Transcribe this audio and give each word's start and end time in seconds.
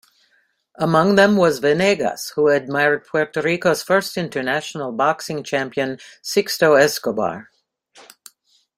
Among 0.79 1.13
them 1.13 1.37
was 1.37 1.59
Venegas, 1.59 2.33
who 2.33 2.47
admired 2.47 3.05
Puerto 3.05 3.39
Rico's 3.43 3.83
first 3.83 4.17
international 4.17 4.91
boxing 4.93 5.43
champion, 5.43 5.99
Sixto 6.23 6.75
Escobar. 6.75 7.51